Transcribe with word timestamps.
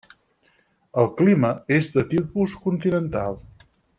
El 1.01 1.09
clima 1.19 1.51
és 1.77 1.91
del 1.97 2.09
tipus 2.15 2.57
continental. 2.65 3.41